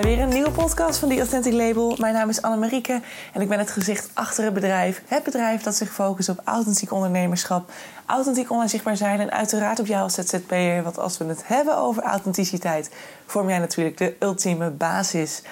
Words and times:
bij 0.00 0.02
weer 0.02 0.20
een 0.20 0.28
nieuwe 0.28 0.50
podcast 0.50 0.98
van 0.98 1.08
The 1.08 1.18
Authentic 1.18 1.52
Label. 1.52 1.96
Mijn 1.98 2.14
naam 2.14 2.28
is 2.28 2.42
Annemarieke 2.42 3.00
en 3.32 3.40
ik 3.40 3.48
ben 3.48 3.58
het 3.58 3.70
gezicht 3.70 4.10
achter 4.12 4.44
het 4.44 4.54
bedrijf. 4.54 5.02
Het 5.06 5.22
bedrijf 5.22 5.62
dat 5.62 5.74
zich 5.74 5.92
focust 5.92 6.28
op 6.28 6.40
authentiek 6.44 6.92
ondernemerschap, 6.92 7.70
authentiek 8.06 8.50
online 8.50 8.68
zichtbaar 8.68 8.96
zijn 8.96 9.20
en 9.20 9.30
uiteraard 9.30 9.80
op 9.80 9.86
jou 9.86 10.02
als 10.02 10.14
ZZP'er. 10.14 10.82
Want 10.82 10.98
als 10.98 11.18
we 11.18 11.24
het 11.24 11.42
hebben 11.46 11.76
over 11.76 12.02
authenticiteit, 12.02 12.90
vorm 13.26 13.48
jij 13.48 13.58
natuurlijk 13.58 13.98
de 13.98 14.16
ultieme 14.18 14.70
basis. 14.70 15.42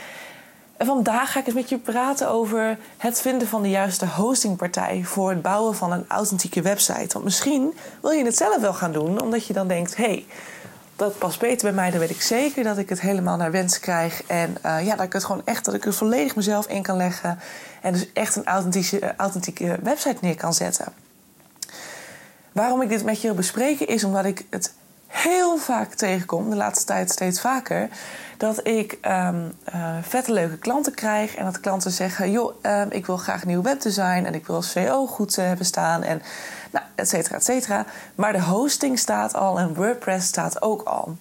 En 0.76 0.86
vandaag 0.86 1.32
ga 1.32 1.40
ik 1.40 1.46
eens 1.46 1.54
met 1.54 1.68
je 1.68 1.78
praten 1.78 2.30
over 2.30 2.78
het 2.96 3.20
vinden 3.20 3.48
van 3.48 3.62
de 3.62 3.70
juiste 3.70 4.06
hostingpartij 4.06 5.02
voor 5.04 5.30
het 5.30 5.42
bouwen 5.42 5.74
van 5.74 5.92
een 5.92 6.04
authentieke 6.08 6.62
website. 6.62 7.12
Want 7.12 7.24
misschien 7.24 7.74
wil 8.00 8.10
je 8.10 8.24
het 8.24 8.36
zelf 8.36 8.60
wel 8.60 8.74
gaan 8.74 8.92
doen, 8.92 9.22
omdat 9.22 9.46
je 9.46 9.52
dan 9.52 9.68
denkt: 9.68 9.96
hé, 9.96 10.04
hey, 10.04 10.26
dat 10.96 11.18
past 11.18 11.38
beter 11.38 11.66
bij 11.66 11.72
mij. 11.72 11.90
Dan 11.90 12.00
weet 12.00 12.10
ik 12.10 12.22
zeker 12.22 12.64
dat 12.64 12.78
ik 12.78 12.88
het 12.88 13.00
helemaal 13.00 13.36
naar 13.36 13.50
wens 13.50 13.80
krijg. 13.80 14.22
En 14.26 14.56
uh, 14.66 14.86
ja, 14.86 14.96
dat 14.96 15.06
ik 15.06 15.12
het 15.12 15.24
gewoon 15.24 15.42
echt, 15.44 15.64
dat 15.64 15.74
ik 15.74 15.84
er 15.84 15.94
volledig 15.94 16.36
mezelf 16.36 16.66
in 16.66 16.82
kan 16.82 16.96
leggen. 16.96 17.38
En 17.80 17.92
dus 17.92 18.12
echt 18.12 18.36
een 18.36 18.46
authentieke, 18.46 19.14
authentieke 19.16 19.78
website 19.82 20.16
neer 20.20 20.36
kan 20.36 20.54
zetten. 20.54 20.86
Waarom 22.52 22.82
ik 22.82 22.88
dit 22.88 23.04
met 23.04 23.20
je 23.20 23.26
wil 23.26 23.36
bespreken 23.36 23.86
is 23.86 24.04
omdat 24.04 24.24
ik 24.24 24.44
het 24.50 24.72
heel 25.12 25.56
vaak 25.56 25.94
tegenkom, 25.94 26.50
de 26.50 26.56
laatste 26.56 26.84
tijd 26.84 27.10
steeds 27.10 27.40
vaker, 27.40 27.88
dat 28.36 28.66
ik 28.66 28.98
um, 29.02 29.52
uh, 29.74 29.96
vette 30.02 30.32
leuke 30.32 30.58
klanten 30.58 30.94
krijg 30.94 31.34
en 31.34 31.44
dat 31.44 31.60
klanten 31.60 31.90
zeggen: 31.90 32.30
joh, 32.30 32.54
um, 32.62 32.90
ik 32.90 33.06
wil 33.06 33.16
graag 33.16 33.44
nieuw 33.44 33.62
webdesign 33.62 34.24
en 34.24 34.34
ik 34.34 34.46
wil 34.46 34.62
SEO 34.62 35.06
goed 35.06 35.36
hebben 35.36 35.66
staan 35.66 36.02
en 36.02 36.22
nou, 36.70 36.84
et 36.94 37.08
cetera, 37.08 37.36
et 37.36 37.44
cetera. 37.44 37.84
Maar 38.14 38.32
de 38.32 38.42
hosting 38.42 38.98
staat 38.98 39.34
al 39.34 39.58
en 39.58 39.74
WordPress 39.74 40.26
staat 40.26 40.62
ook 40.62 40.82
al. 40.82 41.16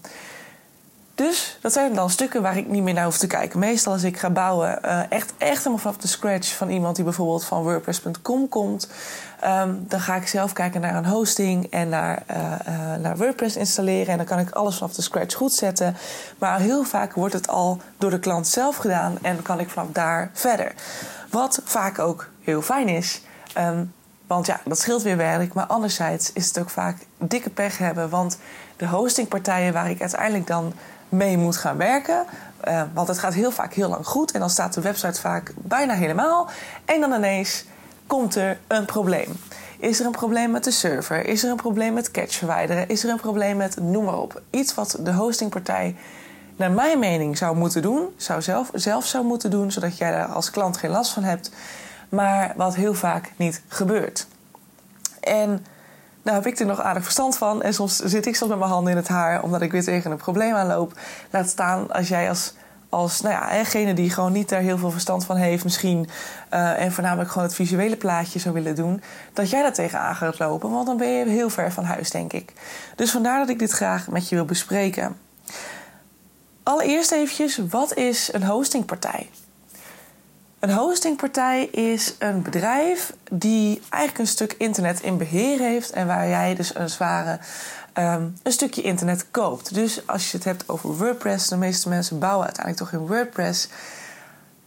Dus 1.16 1.58
dat 1.62 1.74
zijn 1.74 1.94
dan 1.94 2.10
stukken 2.10 2.42
waar 2.42 2.58
ik 2.58 2.68
niet 2.68 2.84
meer 2.84 2.94
naar 2.94 3.04
hoef 3.04 3.18
te 3.18 3.28
kijken. 3.28 3.60
Meestal 3.60 3.94
als 3.94 4.04
ik 4.04 4.18
ga 4.18 4.30
bouwen, 4.30 4.80
uh, 4.86 5.12
echt, 5.12 5.34
echt 5.38 5.58
helemaal 5.58 5.78
vanaf 5.78 5.98
de 5.98 6.08
scratch 6.08 6.56
van 6.56 6.70
iemand 6.70 6.96
die 6.96 7.04
bijvoorbeeld 7.04 7.46
van 7.46 7.64
WordPress.com 7.64 8.50
komt. 8.50 8.88
Um, 9.46 9.86
dan 9.88 10.00
ga 10.00 10.16
ik 10.16 10.28
zelf 10.28 10.54
kijken 10.54 10.82
naar 10.82 10.96
een 10.96 11.06
hosting 11.06 11.72
en 11.72 11.90
naar, 11.90 12.24
uh, 12.32 12.38
uh, 12.38 12.96
naar 12.96 13.18
WordPress 13.18 13.56
installeren. 13.56 14.08
En 14.08 14.18
dan 14.18 14.26
kan 14.26 14.40
ik 14.40 14.52
alles 14.52 14.78
vanaf 14.78 14.94
de 14.94 15.02
scratch 15.02 15.36
goed 15.36 15.54
zetten. 15.54 15.96
Maar 16.38 16.60
heel 16.60 16.84
vaak 16.84 17.14
wordt 17.14 17.34
het 17.34 17.48
al 17.48 17.82
door 17.98 18.10
de 18.10 18.20
klant 18.20 18.48
zelf 18.48 18.76
gedaan 18.76 19.18
en 19.22 19.42
kan 19.42 19.60
ik 19.60 19.70
vanaf 19.70 19.88
daar 19.92 20.30
verder. 20.34 20.74
Wat 21.30 21.62
vaak 21.64 22.00
ook 22.00 22.28
heel 22.42 22.62
fijn 22.62 22.88
is. 22.88 23.22
Um, 23.58 23.94
want 24.28 24.46
ja, 24.46 24.60
dat 24.66 24.80
scheelt 24.80 25.02
weer 25.02 25.18
werk. 25.18 25.54
Maar 25.54 25.66
anderzijds 25.66 26.34
is 26.34 26.48
het 26.48 26.60
ook 26.60 26.70
vaak 26.70 26.98
dikke 27.18 27.50
pech 27.50 27.78
hebben. 27.78 28.10
Want 28.10 28.38
de 28.78 28.88
hostingpartijen 28.88 29.74
waar 29.74 29.90
ik 29.90 30.02
uiteindelijk 30.02 30.48
dan 30.48 30.74
mee 31.12 31.38
moet 31.38 31.58
gaan 31.58 31.78
werken. 31.78 32.26
Uh, 32.68 32.82
want 32.94 33.08
het 33.08 33.20
gaat 33.20 33.34
heel 33.34 33.52
vaak 33.52 33.74
heel 33.74 33.90
lang 33.90 34.06
goed. 34.06 34.32
En 34.32 34.40
dan 34.40 34.50
staat 34.50 34.74
de 34.74 34.82
website 34.82 35.20
vaak 35.20 35.54
bijna 35.56 35.94
helemaal. 35.94 36.50
En 36.86 37.00
dan 37.02 37.14
ineens 37.14 37.66
komt 38.08 38.36
er 38.36 38.60
een 38.68 38.86
probleem. 38.86 39.40
Is 39.80 40.00
er 40.00 40.06
een 40.06 40.12
probleem 40.12 40.52
met 40.52 40.64
de 40.64 40.72
server? 40.72 41.26
Is 41.26 41.44
er 41.44 41.50
een 41.50 41.56
probleem 41.56 41.94
met 41.94 42.12
cache 42.12 42.38
verwijderen? 42.38 42.88
Is 42.88 43.04
er 43.04 43.10
een 43.10 43.20
probleem 43.20 43.58
met 43.58 43.80
noem 43.80 44.06
maar 44.06 44.18
op. 44.18 44.42
Iets 44.50 44.74
wat 44.74 44.98
de 45.00 45.14
hostingpartij 45.14 45.96
naar 46.56 46.72
mijn 46.72 47.00
mening 47.00 47.38
zou 47.38 47.56
moeten 47.56 47.82
doen. 47.82 48.08
Zou 48.18 48.42
zelf, 48.42 48.70
zelf 48.74 49.06
zou 49.06 49.26
moeten 49.26 49.52
doen. 49.52 49.72
Zodat 49.72 49.98
jij 49.98 50.12
daar 50.12 50.28
als 50.28 50.50
klant 50.50 50.78
geen 50.78 50.92
last 50.92 51.12
van 51.12 51.24
hebt. 51.24 51.52
Maar 52.10 52.54
wat 52.56 52.76
heel 52.76 52.94
vaak 52.94 53.32
niet 53.36 53.62
gebeurt. 53.68 54.28
En 55.20 55.66
nou 56.22 56.38
heb 56.38 56.46
ik 56.46 56.60
er 56.60 56.66
nog 56.66 56.82
aardig 56.82 57.04
verstand 57.04 57.38
van. 57.38 57.62
En 57.62 57.74
soms 57.74 57.96
zit 57.96 58.26
ik 58.26 58.36
soms 58.36 58.50
met 58.50 58.60
mijn 58.60 58.72
handen 58.72 58.92
in 58.92 58.98
het 58.98 59.08
haar 59.08 59.44
omdat 59.44 59.62
ik 59.62 59.72
weer 59.72 59.84
tegen 59.84 60.12
een 60.12 60.18
probleem 60.18 60.54
aanloop. 60.54 61.00
Laat 61.30 61.50
staan 61.50 61.92
als 61.92 62.08
jij 62.08 62.30
als, 62.30 62.54
als 62.90 63.22
nou 63.22 63.34
ja, 63.34 63.58
degene 63.58 63.94
die 63.94 64.10
gewoon 64.10 64.32
niet 64.32 64.50
daar 64.50 64.62
heel 64.62 64.78
veel 64.78 64.92
verstand 64.92 65.26
van 65.26 65.36
heeft, 65.36 65.64
misschien. 65.64 66.10
Uh, 66.54 66.82
en 66.82 66.92
voornamelijk 66.92 67.30
gewoon 67.30 67.48
het 67.48 67.56
visuele 67.56 67.96
plaatje 67.96 68.40
zou 68.40 68.54
willen 68.54 68.76
doen. 68.76 69.02
Dat 69.34 69.50
jij 69.50 69.62
daar 69.62 69.74
tegenaan 69.74 70.16
gaat 70.16 70.40
lopen. 70.40 70.72
Want 70.72 70.86
dan 70.86 70.98
ben 70.98 71.10
je 71.10 71.26
heel 71.26 71.50
ver 71.50 71.72
van 71.72 71.84
huis, 71.84 72.12
denk 72.12 72.34
ik. 72.34 72.54
Dus 72.96 73.12
vandaar 73.12 73.40
dat 73.40 73.50
ik 73.50 73.60
dit 73.60 73.72
graag 73.72 74.08
met 74.08 74.30
je 74.30 74.36
wil 74.36 74.46
bespreken. 74.46 75.18
Allereerst 76.64 77.12
eventjes, 77.12 77.62
wat 77.70 77.94
is 77.94 78.34
een 78.34 78.44
hostingpartij? 78.44 79.30
Een 80.62 80.72
hostingpartij 80.72 81.66
is 81.66 82.16
een 82.20 82.42
bedrijf 82.42 83.14
die 83.32 83.82
eigenlijk 83.90 84.18
een 84.18 84.34
stuk 84.34 84.56
internet 84.58 85.02
in 85.02 85.18
beheer 85.18 85.60
heeft 85.60 85.92
en 85.92 86.08
waar 86.08 86.28
jij 86.28 86.56
dus 86.56 86.76
een 86.76 86.90
zware 86.90 87.40
um, 87.98 88.36
een 88.44 88.52
stukje 88.52 88.82
internet 88.82 89.26
koopt. 89.32 89.74
Dus 89.74 90.08
als 90.08 90.32
je 90.32 90.38
het 90.38 90.46
hebt 90.46 90.70
over 90.70 90.98
WordPress, 90.98 91.48
de 91.48 91.58
meeste 91.58 91.90
mensen 91.90 92.20
bouwen 92.20 92.46
uiteindelijk 92.46 92.86
toch 92.86 93.02
in 93.02 93.08
WordPress. 93.08 93.70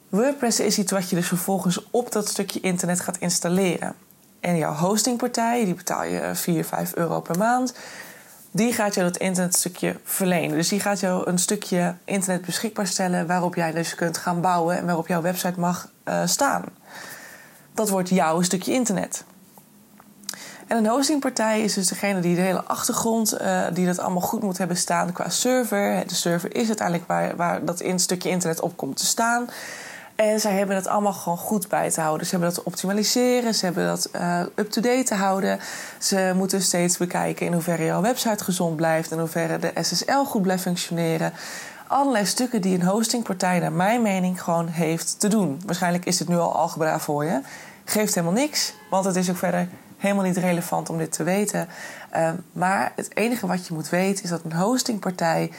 WordPress 0.09 0.61
is 0.61 0.79
iets 0.79 0.93
wat 0.93 1.11
je 1.11 1.17
dus 1.17 1.29
vervolgens 1.29 1.91
op 1.91 2.13
dat 2.13 2.29
stukje 2.29 2.61
internet 2.61 3.01
gaat 3.01 3.19
installeren. 3.19 3.95
En 4.41 4.57
jouw 4.57 4.75
hostingpartij, 4.75 5.65
die 5.65 5.75
betaal 5.75 6.05
je 6.05 6.31
4, 6.35 6.65
5 6.65 6.95
euro 6.95 7.21
per 7.21 7.39
maand 7.39 7.75
die 8.57 8.73
gaat 8.73 8.95
jou 8.95 9.07
dat 9.07 9.17
internetstukje 9.17 9.97
verlenen. 10.05 10.57
Dus 10.57 10.69
die 10.69 10.81
gaat 10.81 11.01
jou 11.01 11.29
een 11.29 11.39
stukje 11.39 11.95
internet 12.05 12.45
beschikbaar 12.45 12.87
stellen 12.87 13.27
waarop 13.27 13.55
jij 13.55 13.73
dus 13.73 13.95
kunt 13.95 14.19
gaan 14.19 14.41
bouwen 14.41 14.77
en 14.77 14.87
waarop 14.87 15.07
jouw 15.07 15.23
website 15.23 15.61
mag 15.61 15.89
uh, 16.05 16.21
staan. 16.25 16.65
Dat 17.73 17.89
wordt 17.89 18.09
jouw 18.09 18.43
stukje 18.43 18.73
internet. 18.73 19.25
En 20.67 20.77
een 20.77 20.87
hostingpartij 20.87 21.61
is 21.61 21.75
dus 21.75 21.89
degene 21.89 22.21
die 22.21 22.35
de 22.35 22.41
hele 22.41 22.65
achtergrond, 22.65 23.41
uh, 23.41 23.67
die 23.73 23.87
dat 23.87 23.99
allemaal 23.99 24.21
goed 24.21 24.43
moet 24.43 24.59
hebben 24.59 24.77
staan 24.77 25.13
qua 25.13 25.29
server. 25.29 26.07
De 26.07 26.15
server 26.15 26.57
is 26.57 26.67
uiteindelijk 26.67 27.09
waar, 27.09 27.37
waar 27.37 27.65
dat 27.65 27.81
in 27.81 27.99
stukje 27.99 28.29
internet 28.29 28.61
op 28.61 28.77
komt 28.77 28.97
te 28.97 29.07
staan. 29.07 29.49
En 30.15 30.41
zij 30.41 30.53
hebben 30.53 30.77
het 30.77 30.87
allemaal 30.87 31.13
gewoon 31.13 31.39
goed 31.39 31.69
bij 31.69 31.91
te 31.91 32.01
houden. 32.01 32.27
Ze 32.27 32.33
hebben 32.33 32.55
dat 32.55 32.59
te 32.65 32.71
optimaliseren, 32.71 33.55
ze 33.55 33.65
hebben 33.65 33.87
dat 33.87 34.09
uh, 34.17 34.41
up-to-date 34.55 35.03
te 35.03 35.15
houden. 35.15 35.59
Ze 35.99 36.33
moeten 36.37 36.63
steeds 36.63 36.97
bekijken 36.97 37.47
in 37.47 37.53
hoeverre 37.53 37.85
jouw 37.85 38.01
website 38.01 38.45
gezond 38.45 38.77
blijft, 38.77 39.11
in 39.11 39.19
hoeverre 39.19 39.59
de 39.59 39.73
SSL 39.81 40.25
goed 40.25 40.43
blijft 40.43 40.63
functioneren. 40.63 41.33
Allerlei 41.87 42.27
stukken 42.27 42.61
die 42.61 42.75
een 42.75 42.87
hostingpartij, 42.87 43.59
naar 43.59 43.73
mijn 43.73 44.03
mening, 44.03 44.43
gewoon 44.43 44.67
heeft 44.67 45.21
te 45.21 45.29
doen. 45.29 45.61
Waarschijnlijk 45.67 46.05
is 46.05 46.17
dit 46.17 46.29
nu 46.29 46.37
al 46.37 46.55
algebra 46.55 46.99
voor 46.99 47.25
je. 47.25 47.41
Geeft 47.85 48.15
helemaal 48.15 48.37
niks, 48.37 48.75
want 48.91 49.05
het 49.05 49.17
is 49.17 49.31
ook 49.31 49.37
verder 49.37 49.69
helemaal 49.97 50.25
niet 50.25 50.37
relevant 50.37 50.91
om 50.91 50.99
dit 50.99 51.13
te 51.13 51.23
weten. 51.23 51.69
Uh, 52.17 52.31
maar 52.53 52.93
het 52.97 53.17
enige 53.17 53.47
wat 53.47 53.67
je 53.67 53.75
moet 53.75 53.89
weten 53.89 54.25
is 54.25 54.31
dat 54.31 54.41
een 54.45 54.53
hostingpartij 54.53 55.51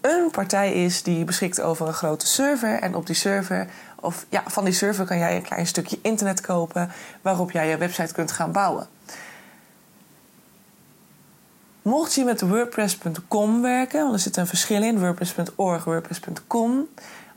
een 0.00 0.30
partij 0.30 0.72
is 0.84 1.02
die 1.02 1.24
beschikt 1.24 1.60
over 1.60 1.86
een 1.86 1.92
grote 1.92 2.26
server. 2.26 2.80
En 2.80 2.94
op 2.94 3.06
die 3.06 3.16
server, 3.16 3.66
of 4.00 4.26
ja, 4.28 4.42
van 4.46 4.64
die 4.64 4.72
server 4.72 5.04
kan 5.04 5.18
jij 5.18 5.36
een 5.36 5.42
klein 5.42 5.66
stukje 5.66 5.98
internet 6.02 6.40
kopen 6.40 6.90
waarop 7.22 7.50
jij 7.50 7.68
je 7.68 7.76
website 7.76 8.14
kunt 8.14 8.32
gaan 8.32 8.52
bouwen. 8.52 8.86
Mocht 11.82 12.14
je 12.14 12.24
met 12.24 12.40
WordPress.com 12.40 13.62
werken, 13.62 14.00
want 14.00 14.14
er 14.14 14.20
zit 14.20 14.36
een 14.36 14.46
verschil 14.46 14.82
in, 14.82 14.98
WordPress.org, 14.98 15.84
WordPress.com, 15.84 16.88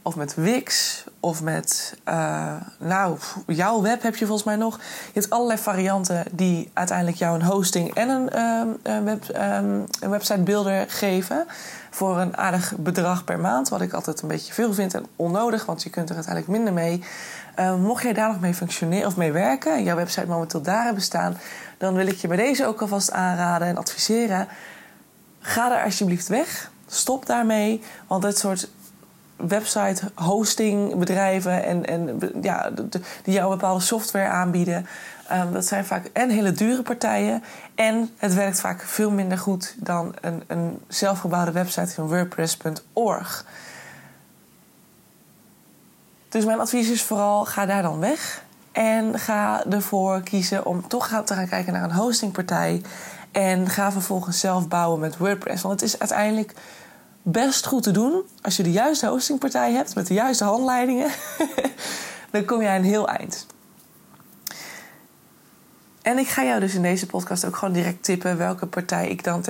of 0.01 0.15
met 0.15 0.35
Wix, 0.35 1.03
of 1.19 1.41
met, 1.41 1.97
uh, 2.09 2.53
nou, 2.77 3.17
jouw 3.47 3.81
web 3.81 4.01
heb 4.01 4.15
je 4.15 4.25
volgens 4.25 4.47
mij 4.47 4.55
nog. 4.55 4.77
Je 4.77 5.19
hebt 5.19 5.29
allerlei 5.29 5.59
varianten 5.59 6.23
die 6.31 6.69
uiteindelijk 6.73 7.17
jou 7.17 7.35
een 7.35 7.45
hosting 7.45 7.93
en 7.93 8.09
een, 8.09 8.39
een, 8.83 9.03
web, 9.03 9.23
um, 9.35 9.85
een 9.99 10.09
website 10.09 10.39
builder 10.39 10.85
geven 10.89 11.45
voor 11.89 12.19
een 12.19 12.37
aardig 12.37 12.73
bedrag 12.77 13.23
per 13.23 13.39
maand. 13.39 13.69
Wat 13.69 13.81
ik 13.81 13.93
altijd 13.93 14.21
een 14.21 14.27
beetje 14.27 14.53
veel 14.53 14.73
vind 14.73 14.93
en 14.93 15.05
onnodig, 15.15 15.65
want 15.65 15.83
je 15.83 15.89
kunt 15.89 16.09
er 16.09 16.15
uiteindelijk 16.15 16.53
minder 16.53 16.73
mee. 16.73 17.03
Uh, 17.59 17.75
mocht 17.75 18.03
jij 18.03 18.13
daar 18.13 18.27
nog 18.27 18.39
mee 18.39 18.53
functioneren 18.53 19.07
of 19.07 19.17
mee 19.17 19.31
werken 19.31 19.73
en 19.73 19.83
jouw 19.83 19.95
website 19.95 20.27
momenteel 20.27 20.61
daar 20.61 20.83
hebben 20.83 21.03
staan, 21.03 21.37
dan 21.77 21.93
wil 21.93 22.07
ik 22.07 22.15
je 22.15 22.27
bij 22.27 22.37
deze 22.37 22.65
ook 22.65 22.81
alvast 22.81 23.11
aanraden 23.11 23.67
en 23.67 23.77
adviseren. 23.77 24.47
Ga 25.39 25.77
er 25.77 25.83
alsjeblieft 25.83 26.27
weg. 26.27 26.71
Stop 26.87 27.25
daarmee, 27.25 27.83
want 28.07 28.21
dit 28.21 28.37
soort 28.37 28.69
website 29.47 30.11
hosting 30.15 30.95
bedrijven 30.95 31.63
en, 31.63 31.85
en 31.85 32.19
ja, 32.41 32.69
die 33.23 33.33
jou 33.33 33.49
bepaalde 33.49 33.81
software 33.81 34.29
aanbieden. 34.29 34.85
Um, 35.31 35.53
dat 35.53 35.65
zijn 35.65 35.85
vaak 35.85 36.09
en 36.13 36.29
hele 36.29 36.51
dure 36.51 36.81
partijen. 36.81 37.43
En 37.75 38.09
het 38.17 38.33
werkt 38.33 38.59
vaak 38.59 38.81
veel 38.81 39.11
minder 39.11 39.37
goed 39.37 39.75
dan 39.77 40.15
een, 40.21 40.43
een 40.47 40.79
zelfgebouwde 40.87 41.51
website 41.51 41.93
van 41.93 42.07
WordPress.org. 42.07 43.45
Dus 46.29 46.45
mijn 46.45 46.59
advies 46.59 46.89
is 46.89 47.03
vooral: 47.03 47.45
ga 47.45 47.65
daar 47.65 47.81
dan 47.81 47.99
weg. 47.99 48.43
En 48.71 49.19
ga 49.19 49.65
ervoor 49.65 50.21
kiezen 50.21 50.65
om 50.65 50.87
toch 50.87 51.21
te 51.25 51.33
gaan 51.33 51.47
kijken 51.47 51.73
naar 51.73 51.83
een 51.83 51.93
hostingpartij. 51.93 52.81
En 53.31 53.69
ga 53.69 53.91
vervolgens 53.91 54.39
zelf 54.39 54.67
bouwen 54.67 54.99
met 54.99 55.17
WordPress. 55.17 55.61
Want 55.61 55.79
het 55.79 55.89
is 55.89 55.99
uiteindelijk 55.99 56.53
best 57.21 57.65
goed 57.65 57.83
te 57.83 57.91
doen. 57.91 58.23
Als 58.41 58.57
je 58.57 58.63
de 58.63 58.71
juiste 58.71 59.07
hostingpartij 59.07 59.71
hebt 59.71 59.95
met 59.95 60.07
de 60.07 60.13
juiste 60.13 60.43
handleidingen, 60.43 61.11
dan 62.31 62.45
kom 62.45 62.61
je 62.61 62.67
een 62.67 62.83
heel 62.83 63.07
eind. 63.07 63.45
En 66.01 66.17
ik 66.17 66.27
ga 66.27 66.43
jou 66.43 66.59
dus 66.59 66.75
in 66.75 66.81
deze 66.81 67.05
podcast 67.05 67.45
ook 67.45 67.55
gewoon 67.55 67.73
direct 67.73 68.03
tippen 68.03 68.37
welke 68.37 68.65
partij 68.65 69.09
ik 69.09 69.23
dan 69.23 69.43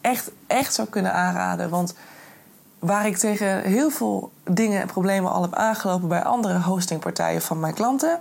echt, 0.00 0.30
echt 0.46 0.74
zou 0.74 0.88
kunnen 0.88 1.12
aanraden. 1.12 1.70
Want 1.70 1.94
waar 2.78 3.06
ik 3.06 3.16
tegen 3.16 3.62
heel 3.62 3.90
veel 3.90 4.32
dingen 4.44 4.80
en 4.80 4.86
problemen 4.86 5.32
al 5.32 5.42
heb 5.42 5.54
aangelopen 5.54 6.08
bij 6.08 6.22
andere 6.22 6.60
hostingpartijen 6.60 7.42
van 7.42 7.60
mijn 7.60 7.74
klanten, 7.74 8.20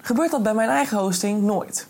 gebeurt 0.00 0.30
dat 0.30 0.42
bij 0.42 0.54
mijn 0.54 0.68
eigen 0.68 0.98
hosting 0.98 1.42
nooit. 1.42 1.86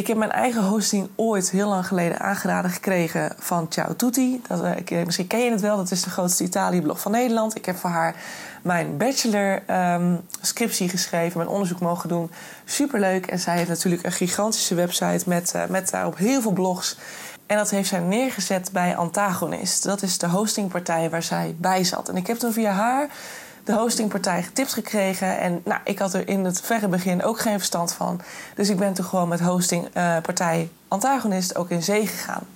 Ik 0.00 0.06
heb 0.06 0.16
mijn 0.16 0.32
eigen 0.32 0.62
hosting 0.62 1.08
ooit 1.16 1.50
heel 1.50 1.68
lang 1.68 1.86
geleden 1.86 2.20
aangeraden 2.20 2.70
gekregen 2.70 3.32
van 3.38 3.66
Ciao 3.68 3.96
Tutti. 3.96 4.40
Dat, 4.48 4.62
uh, 4.62 4.76
ik, 4.76 4.90
misschien 5.04 5.26
ken 5.26 5.40
je 5.40 5.50
het 5.50 5.60
wel, 5.60 5.76
dat 5.76 5.90
is 5.90 6.02
de 6.02 6.10
grootste 6.10 6.44
Italië-blog 6.44 7.00
van 7.00 7.12
Nederland. 7.12 7.56
Ik 7.56 7.64
heb 7.64 7.76
voor 7.76 7.90
haar 7.90 8.14
mijn 8.62 8.96
bachelor 8.96 9.62
um, 9.70 10.20
scriptie 10.40 10.88
geschreven, 10.88 11.38
mijn 11.38 11.50
onderzoek 11.50 11.80
mogen 11.80 12.08
doen. 12.08 12.30
Superleuk. 12.64 13.26
En 13.26 13.38
zij 13.38 13.56
heeft 13.56 13.68
natuurlijk 13.68 14.04
een 14.04 14.12
gigantische 14.12 14.74
website 14.74 15.28
met, 15.28 15.52
uh, 15.56 15.62
met 15.66 15.90
daarop 15.90 16.16
heel 16.16 16.40
veel 16.40 16.52
blogs. 16.52 16.98
En 17.46 17.56
dat 17.56 17.70
heeft 17.70 17.88
zij 17.88 18.00
neergezet 18.00 18.70
bij 18.72 18.96
Antagonist. 18.96 19.84
Dat 19.84 20.02
is 20.02 20.18
de 20.18 20.28
hostingpartij 20.28 21.10
waar 21.10 21.22
zij 21.22 21.54
bij 21.58 21.84
zat. 21.84 22.08
En 22.08 22.16
ik 22.16 22.26
heb 22.26 22.36
toen 22.36 22.52
via 22.52 22.72
haar 22.72 23.08
de 23.64 23.72
hostingpartij 23.72 24.42
getipt 24.42 24.72
gekregen. 24.72 25.38
En 25.38 25.60
nou, 25.64 25.80
ik 25.84 25.98
had 25.98 26.14
er 26.14 26.28
in 26.28 26.44
het 26.44 26.60
verre 26.60 26.88
begin 26.88 27.22
ook 27.22 27.40
geen 27.40 27.56
verstand 27.58 27.92
van. 27.92 28.20
Dus 28.54 28.68
ik 28.68 28.78
ben 28.78 28.92
toen 28.92 29.04
gewoon 29.04 29.28
met 29.28 29.40
hostingpartij 29.40 30.60
uh, 30.60 30.68
Antagonist 30.88 31.56
ook 31.56 31.70
in 31.70 31.82
zee 31.82 32.06
gegaan. 32.06 32.46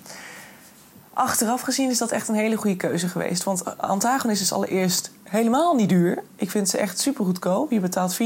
Achteraf 1.14 1.60
gezien 1.60 1.90
is 1.90 1.98
dat 1.98 2.10
echt 2.10 2.28
een 2.28 2.34
hele 2.34 2.56
goede 2.56 2.76
keuze 2.76 3.08
geweest. 3.08 3.44
Want 3.44 3.78
Antagonist 3.78 4.42
is 4.42 4.52
allereerst 4.52 5.10
helemaal 5.22 5.74
niet 5.74 5.88
duur. 5.88 6.22
Ik 6.36 6.50
vind 6.50 6.68
ze 6.68 6.78
echt 6.78 6.98
super 6.98 7.24
goedkoop. 7.24 7.70
Je 7.70 7.80
betaalt 7.80 8.14
4,99 8.14 8.18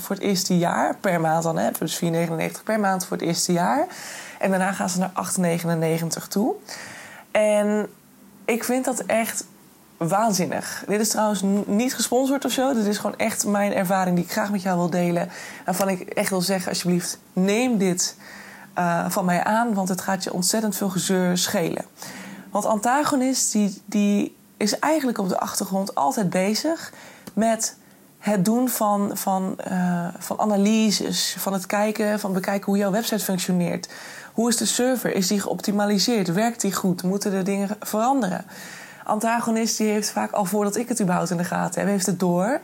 voor 0.00 0.16
het 0.16 0.24
eerste 0.24 0.58
jaar 0.58 0.96
per 0.96 1.20
maand 1.20 1.42
dan. 1.42 1.58
Hè? 1.58 1.70
Dus 1.78 2.04
4,99 2.04 2.10
per 2.64 2.80
maand 2.80 3.06
voor 3.06 3.16
het 3.16 3.26
eerste 3.26 3.52
jaar. 3.52 3.86
En 4.38 4.50
daarna 4.50 4.72
gaan 4.72 4.88
ze 4.88 4.98
naar 4.98 5.12
8,99 6.20 6.28
toe. 6.28 6.54
En 7.30 7.88
ik 8.44 8.64
vind 8.64 8.84
dat 8.84 9.00
echt 9.00 9.44
waanzinnig. 9.96 10.84
Dit 10.88 11.00
is 11.00 11.08
trouwens 11.08 11.42
niet 11.66 11.94
gesponsord 11.94 12.44
of 12.44 12.52
zo. 12.52 12.74
Dit 12.74 12.86
is 12.86 12.98
gewoon 12.98 13.16
echt 13.16 13.46
mijn 13.46 13.74
ervaring 13.74 14.16
die 14.16 14.24
ik 14.24 14.30
graag 14.30 14.50
met 14.50 14.62
jou 14.62 14.78
wil 14.78 14.90
delen. 14.90 15.30
Waarvan 15.64 15.88
ik 15.88 16.00
echt 16.00 16.30
wil 16.30 16.40
zeggen, 16.40 16.68
alsjeblieft, 16.68 17.18
neem 17.32 17.78
dit 17.78 18.16
uh, 18.78 19.08
van 19.08 19.24
mij 19.24 19.44
aan. 19.44 19.74
Want 19.74 19.88
het 19.88 20.00
gaat 20.00 20.24
je 20.24 20.32
ontzettend 20.32 20.76
veel 20.76 20.88
gezeur 20.88 21.38
schelen. 21.38 21.84
Want 22.50 22.64
antagonist, 22.64 23.52
die, 23.52 23.82
die 23.84 24.36
is 24.56 24.78
eigenlijk 24.78 25.18
op 25.18 25.28
de 25.28 25.38
achtergrond 25.38 25.94
altijd 25.94 26.30
bezig 26.30 26.92
met 27.32 27.76
het 28.18 28.44
doen 28.44 28.68
van, 28.68 29.10
van, 29.14 29.56
uh, 29.70 30.06
van 30.18 30.40
analyses, 30.40 31.36
van 31.38 31.52
het 31.52 31.66
kijken, 31.66 32.20
van 32.20 32.32
bekijken 32.32 32.66
hoe 32.66 32.76
jouw 32.76 32.90
website 32.90 33.24
functioneert. 33.24 33.88
Hoe 34.32 34.48
is 34.48 34.56
de 34.56 34.64
server? 34.64 35.14
Is 35.14 35.26
die 35.26 35.40
geoptimaliseerd? 35.40 36.32
Werkt 36.32 36.60
die 36.60 36.72
goed? 36.72 37.02
Moeten 37.02 37.32
er 37.32 37.44
dingen 37.44 37.68
veranderen? 37.80 38.44
Antagonist 39.04 39.76
die 39.76 39.88
heeft 39.88 40.10
vaak 40.10 40.30
al 40.30 40.44
voordat 40.44 40.76
ik 40.76 40.88
het 40.88 41.00
überhaupt 41.00 41.30
in 41.30 41.36
de 41.36 41.44
gaten 41.44 41.80
heb, 41.80 41.90
heeft 41.90 42.06
het 42.06 42.20
door 42.20 42.60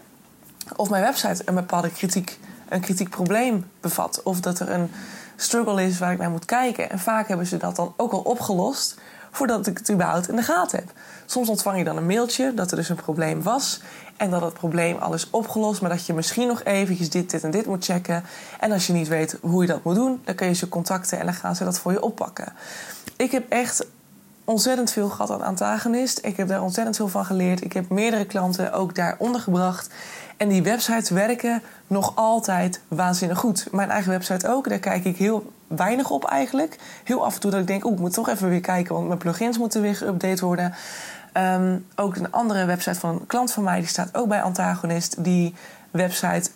of 0.76 0.90
mijn 0.90 1.02
website 1.02 1.42
een 1.44 1.54
bepaalde 1.54 1.90
kritiek, 1.90 2.38
een 2.68 2.80
kritiek 2.80 3.10
probleem 3.10 3.70
bevat. 3.80 4.22
Of 4.22 4.40
dat 4.40 4.58
er 4.58 4.70
een 4.70 4.90
struggle 5.36 5.84
is 5.84 5.98
waar 5.98 6.12
ik 6.12 6.18
naar 6.18 6.30
moet 6.30 6.44
kijken. 6.44 6.90
En 6.90 6.98
vaak 6.98 7.28
hebben 7.28 7.46
ze 7.46 7.56
dat 7.56 7.76
dan 7.76 7.94
ook 7.96 8.12
al 8.12 8.20
opgelost 8.20 8.98
voordat 9.30 9.66
ik 9.66 9.78
het 9.78 9.90
überhaupt 9.90 10.28
in 10.28 10.36
de 10.36 10.42
gaten 10.42 10.78
heb. 10.78 10.92
Soms 11.26 11.48
ontvang 11.48 11.78
je 11.78 11.84
dan 11.84 11.96
een 11.96 12.06
mailtje 12.06 12.54
dat 12.54 12.70
er 12.70 12.76
dus 12.76 12.88
een 12.88 12.96
probleem 12.96 13.42
was 13.42 13.80
en 14.16 14.30
dat 14.30 14.40
het 14.40 14.54
probleem 14.54 14.96
al 14.96 15.14
is 15.14 15.30
opgelost, 15.30 15.80
maar 15.80 15.90
dat 15.90 16.06
je 16.06 16.12
misschien 16.12 16.46
nog 16.46 16.64
eventjes 16.64 17.10
dit, 17.10 17.30
dit 17.30 17.44
en 17.44 17.50
dit 17.50 17.66
moet 17.66 17.84
checken. 17.84 18.24
En 18.60 18.72
als 18.72 18.86
je 18.86 18.92
niet 18.92 19.08
weet 19.08 19.38
hoe 19.40 19.62
je 19.62 19.68
dat 19.68 19.84
moet 19.84 19.94
doen, 19.94 20.20
dan 20.24 20.34
kun 20.34 20.46
je 20.46 20.54
ze 20.54 20.68
contacten 20.68 21.18
en 21.18 21.24
dan 21.24 21.34
gaan 21.34 21.56
ze 21.56 21.64
dat 21.64 21.78
voor 21.78 21.92
je 21.92 22.02
oppakken. 22.02 22.52
Ik 23.16 23.30
heb 23.30 23.50
echt 23.50 23.86
ontzettend 24.50 24.90
veel 24.90 25.08
gehad 25.08 25.30
aan 25.30 25.42
antagonist. 25.42 26.18
Ik 26.22 26.36
heb 26.36 26.48
daar 26.48 26.62
ontzettend 26.62 26.96
veel 26.96 27.08
van 27.08 27.24
geleerd. 27.24 27.64
Ik 27.64 27.72
heb 27.72 27.88
meerdere 27.88 28.24
klanten 28.24 28.72
ook 28.72 28.94
daar 28.94 29.16
ondergebracht. 29.18 29.90
En 30.36 30.48
die 30.48 30.62
websites 30.62 31.10
werken 31.10 31.62
nog 31.86 32.12
altijd 32.14 32.80
waanzinnig 32.88 33.38
goed. 33.38 33.66
Mijn 33.70 33.90
eigen 33.90 34.10
website 34.10 34.48
ook. 34.48 34.68
Daar 34.68 34.78
kijk 34.78 35.04
ik 35.04 35.16
heel 35.16 35.52
weinig 35.66 36.10
op 36.10 36.24
eigenlijk. 36.24 36.78
Heel 37.04 37.24
af 37.24 37.34
en 37.34 37.40
toe 37.40 37.50
dat 37.50 37.60
ik 37.60 37.66
denk, 37.66 37.84
oeh, 37.84 37.94
ik 37.94 38.00
moet 38.00 38.12
toch 38.12 38.28
even 38.28 38.48
weer 38.48 38.60
kijken... 38.60 38.94
want 38.94 39.06
mijn 39.06 39.18
plugins 39.18 39.58
moeten 39.58 39.82
weer 39.82 39.96
geüpdate 39.96 40.40
worden. 40.40 40.74
Um, 41.34 41.86
ook 41.96 42.16
een 42.16 42.32
andere 42.32 42.64
website 42.64 43.00
van 43.00 43.10
een 43.10 43.26
klant 43.26 43.52
van 43.52 43.62
mij... 43.62 43.78
die 43.78 43.88
staat 43.88 44.16
ook 44.16 44.28
bij 44.28 44.42
Antagonist. 44.42 45.24
Die 45.24 45.54
website 45.90 46.50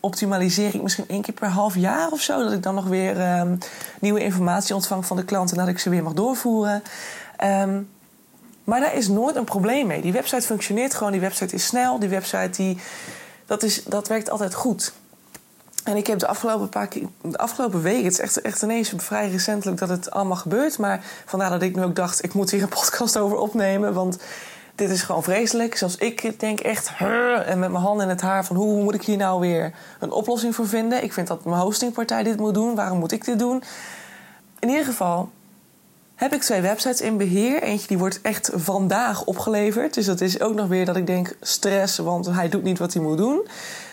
optimaliseer 0.00 0.74
ik 0.74 0.82
misschien 0.82 1.08
één 1.08 1.22
keer 1.22 1.34
per 1.34 1.48
half 1.48 1.76
jaar 1.76 2.10
of 2.10 2.20
zo. 2.20 2.42
Dat 2.42 2.52
ik 2.52 2.62
dan 2.62 2.74
nog 2.74 2.86
weer 2.86 3.38
um, 3.38 3.58
nieuwe 4.00 4.20
informatie 4.20 4.74
ontvang 4.74 5.06
van 5.06 5.16
de 5.16 5.24
klant... 5.24 5.50
en 5.50 5.56
dat 5.56 5.68
ik 5.68 5.78
ze 5.78 5.90
weer 5.90 6.02
mag 6.02 6.12
doorvoeren. 6.12 6.82
Um, 7.42 7.88
maar 8.64 8.80
daar 8.80 8.94
is 8.94 9.08
nooit 9.08 9.36
een 9.36 9.44
probleem 9.44 9.86
mee. 9.86 10.00
Die 10.00 10.12
website 10.12 10.46
functioneert 10.46 10.94
gewoon. 10.94 11.12
Die 11.12 11.20
website 11.20 11.54
is 11.54 11.66
snel. 11.66 11.98
Die 11.98 12.08
website 12.08 12.50
die, 12.50 12.78
dat, 13.46 13.62
is, 13.62 13.84
dat 13.84 14.08
werkt 14.08 14.30
altijd 14.30 14.54
goed. 14.54 14.92
En 15.84 15.96
ik 15.96 16.06
heb 16.06 16.18
de 16.18 16.26
afgelopen, 16.26 16.68
paar 16.68 16.88
de 17.22 17.38
afgelopen 17.38 17.82
weken, 17.82 18.04
het 18.04 18.12
is 18.12 18.20
echt, 18.20 18.40
echt 18.40 18.62
ineens 18.62 18.92
vrij 18.96 19.30
recentelijk 19.30 19.78
dat 19.78 19.88
het 19.88 20.10
allemaal 20.10 20.36
gebeurt. 20.36 20.78
Maar 20.78 21.04
vandaar 21.24 21.50
dat 21.50 21.62
ik 21.62 21.76
nu 21.76 21.82
ook 21.82 21.96
dacht, 21.96 22.24
ik 22.24 22.34
moet 22.34 22.50
hier 22.50 22.62
een 22.62 22.68
podcast 22.80 23.18
over 23.18 23.36
opnemen. 23.36 23.94
Want 23.94 24.18
dit 24.74 24.90
is 24.90 25.02
gewoon 25.02 25.22
vreselijk. 25.22 25.76
Zoals 25.76 25.96
ik 25.96 26.40
denk 26.40 26.60
echt, 26.60 26.92
en 27.46 27.58
met 27.58 27.70
mijn 27.70 27.84
handen 27.84 28.04
in 28.04 28.10
het 28.10 28.20
haar 28.20 28.44
van 28.44 28.56
hoe 28.56 28.82
moet 28.82 28.94
ik 28.94 29.04
hier 29.04 29.16
nou 29.16 29.40
weer 29.40 29.74
een 30.00 30.10
oplossing 30.10 30.54
voor 30.54 30.68
vinden. 30.68 31.02
Ik 31.02 31.12
vind 31.12 31.26
dat 31.26 31.44
mijn 31.44 31.60
hostingpartij 31.60 32.22
dit 32.22 32.36
moet 32.36 32.54
doen. 32.54 32.74
Waarom 32.74 32.98
moet 32.98 33.12
ik 33.12 33.24
dit 33.24 33.38
doen? 33.38 33.62
In 34.58 34.68
ieder 34.68 34.84
geval, 34.84 35.30
heb 36.14 36.32
ik 36.32 36.40
twee 36.40 36.60
websites 36.60 37.00
in 37.00 37.16
beheer. 37.16 37.62
Eentje 37.62 37.86
die 37.86 37.98
wordt 37.98 38.20
echt 38.20 38.50
vandaag 38.54 39.24
opgeleverd. 39.24 39.94
Dus 39.94 40.06
dat 40.06 40.20
is 40.20 40.40
ook 40.40 40.54
nog 40.54 40.68
weer 40.68 40.84
dat 40.84 40.96
ik 40.96 41.06
denk 41.06 41.36
stress, 41.40 41.98
want 41.98 42.26
hij 42.26 42.48
doet 42.48 42.62
niet 42.62 42.78
wat 42.78 42.92
hij 42.92 43.02
moet 43.02 43.18
doen. 43.18 43.46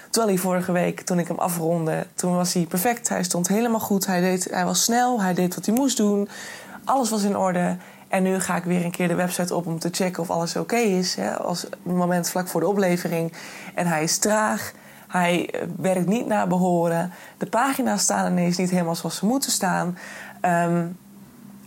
Terwijl 0.09 0.33
hij 0.33 0.41
vorige 0.41 0.71
week, 0.71 1.01
toen 1.01 1.19
ik 1.19 1.27
hem 1.27 1.39
afronde, 1.39 2.07
toen 2.15 2.35
was 2.35 2.53
hij 2.53 2.63
perfect. 2.63 3.09
Hij 3.09 3.23
stond 3.23 3.47
helemaal 3.47 3.79
goed. 3.79 4.05
Hij, 4.05 4.21
deed, 4.21 4.47
hij 4.51 4.65
was 4.65 4.83
snel, 4.83 5.21
hij 5.21 5.33
deed 5.33 5.55
wat 5.55 5.65
hij 5.65 5.75
moest 5.75 5.97
doen. 5.97 6.29
Alles 6.85 7.09
was 7.09 7.23
in 7.23 7.37
orde. 7.37 7.77
En 8.07 8.23
nu 8.23 8.39
ga 8.39 8.55
ik 8.55 8.63
weer 8.63 8.85
een 8.85 8.91
keer 8.91 9.07
de 9.07 9.15
website 9.15 9.55
op 9.55 9.65
om 9.65 9.79
te 9.79 9.89
checken 9.91 10.23
of 10.23 10.29
alles 10.29 10.55
oké 10.55 10.75
is. 10.75 11.15
Hè, 11.15 11.37
als 11.37 11.67
moment 11.83 12.29
vlak 12.29 12.47
voor 12.47 12.61
de 12.61 12.67
oplevering. 12.67 13.33
En 13.75 13.87
hij 13.87 14.03
is 14.03 14.17
traag. 14.17 14.71
Hij 15.07 15.53
werkt 15.77 16.07
niet 16.07 16.25
naar 16.25 16.47
behoren. 16.47 17.11
De 17.37 17.45
pagina's 17.45 18.01
staan 18.01 18.31
ineens 18.31 18.57
niet 18.57 18.69
helemaal 18.69 18.95
zoals 18.95 19.15
ze 19.15 19.25
moeten 19.25 19.51
staan. 19.51 19.97
Um, 20.41 20.97